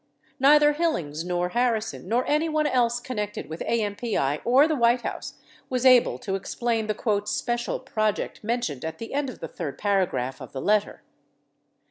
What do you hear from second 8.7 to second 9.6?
at the end of the